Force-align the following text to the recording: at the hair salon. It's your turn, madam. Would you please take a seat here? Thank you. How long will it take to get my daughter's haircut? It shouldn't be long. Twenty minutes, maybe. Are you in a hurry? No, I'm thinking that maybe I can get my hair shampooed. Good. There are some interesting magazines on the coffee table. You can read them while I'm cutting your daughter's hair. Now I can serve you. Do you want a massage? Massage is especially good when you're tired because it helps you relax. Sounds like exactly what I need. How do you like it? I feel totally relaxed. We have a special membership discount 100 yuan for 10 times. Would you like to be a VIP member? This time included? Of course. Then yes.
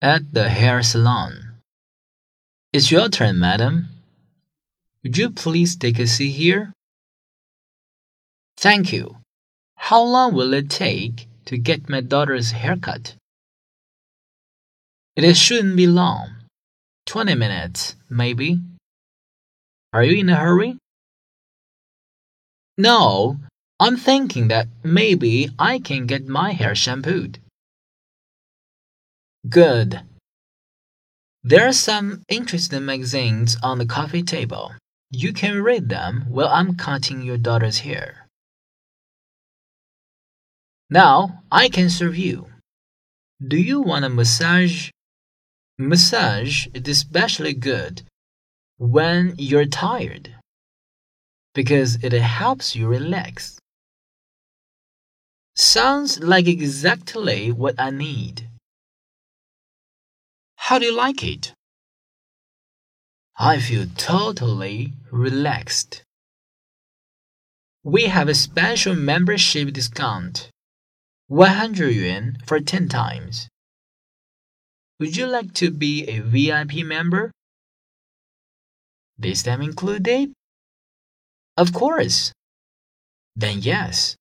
at 0.00 0.32
the 0.32 0.48
hair 0.48 0.82
salon. 0.82 1.58
It's 2.72 2.90
your 2.90 3.08
turn, 3.08 3.38
madam. 3.38 3.88
Would 5.02 5.16
you 5.16 5.30
please 5.30 5.76
take 5.76 5.98
a 5.98 6.06
seat 6.06 6.32
here? 6.32 6.72
Thank 8.56 8.92
you. 8.92 9.16
How 9.76 10.02
long 10.02 10.34
will 10.34 10.52
it 10.54 10.70
take 10.70 11.26
to 11.46 11.56
get 11.56 11.88
my 11.88 12.00
daughter's 12.00 12.52
haircut? 12.52 13.14
It 15.16 15.34
shouldn't 15.34 15.76
be 15.76 15.86
long. 15.86 16.30
Twenty 17.06 17.34
minutes, 17.34 17.96
maybe. 18.10 18.60
Are 19.92 20.04
you 20.04 20.18
in 20.18 20.28
a 20.28 20.36
hurry? 20.36 20.76
No, 22.76 23.38
I'm 23.80 23.96
thinking 23.96 24.48
that 24.48 24.68
maybe 24.84 25.48
I 25.58 25.78
can 25.78 26.06
get 26.06 26.28
my 26.28 26.52
hair 26.52 26.74
shampooed. 26.74 27.40
Good. 29.46 30.00
There 31.44 31.66
are 31.66 31.72
some 31.72 32.22
interesting 32.28 32.84
magazines 32.84 33.56
on 33.62 33.78
the 33.78 33.86
coffee 33.86 34.22
table. 34.22 34.72
You 35.10 35.32
can 35.32 35.62
read 35.62 35.88
them 35.88 36.24
while 36.28 36.48
I'm 36.48 36.76
cutting 36.76 37.22
your 37.22 37.38
daughter's 37.38 37.80
hair. 37.80 38.26
Now 40.90 41.42
I 41.52 41.68
can 41.68 41.88
serve 41.90 42.16
you. 42.16 42.48
Do 43.46 43.56
you 43.56 43.80
want 43.80 44.04
a 44.04 44.08
massage? 44.08 44.90
Massage 45.78 46.66
is 46.74 46.88
especially 46.88 47.54
good 47.54 48.02
when 48.78 49.34
you're 49.38 49.66
tired 49.66 50.34
because 51.54 52.02
it 52.02 52.12
helps 52.12 52.74
you 52.74 52.88
relax. 52.88 53.58
Sounds 55.54 56.20
like 56.20 56.48
exactly 56.48 57.52
what 57.52 57.76
I 57.78 57.90
need. 57.90 58.47
How 60.68 60.78
do 60.78 60.84
you 60.84 60.94
like 60.94 61.24
it? 61.24 61.54
I 63.38 63.58
feel 63.58 63.86
totally 63.96 64.92
relaxed. 65.10 66.02
We 67.82 68.02
have 68.08 68.28
a 68.28 68.34
special 68.34 68.94
membership 68.94 69.72
discount 69.72 70.50
100 71.28 71.88
yuan 71.88 72.36
for 72.44 72.60
10 72.60 72.90
times. 72.90 73.48
Would 75.00 75.16
you 75.16 75.26
like 75.26 75.54
to 75.54 75.70
be 75.70 76.06
a 76.06 76.20
VIP 76.20 76.84
member? 76.84 77.32
This 79.16 79.44
time 79.44 79.62
included? 79.62 80.34
Of 81.56 81.72
course. 81.72 82.30
Then 83.34 83.60
yes. 83.62 84.16